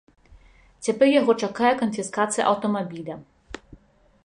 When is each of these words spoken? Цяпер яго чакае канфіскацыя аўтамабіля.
Цяпер 0.87 1.07
яго 1.19 1.35
чакае 1.43 1.73
канфіскацыя 1.83 2.43
аўтамабіля. 2.53 3.21